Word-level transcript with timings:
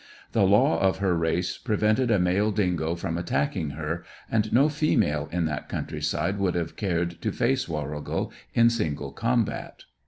The 0.31 0.47
law 0.47 0.79
of 0.81 0.97
her 0.97 1.15
race 1.15 1.59
prevented 1.59 2.09
a 2.09 2.17
male 2.17 2.49
dingo 2.49 2.95
from 2.95 3.19
attacking 3.19 3.69
her, 3.77 4.03
and 4.31 4.51
no 4.51 4.67
female 4.67 5.29
in 5.31 5.45
that 5.45 5.69
countryside 5.69 6.39
would 6.39 6.55
have 6.55 6.75
cared 6.75 7.21
to 7.21 7.31
face 7.31 7.69
Warrigal 7.69 8.33
in 8.55 8.71
single 8.71 9.11
combat. 9.11 9.83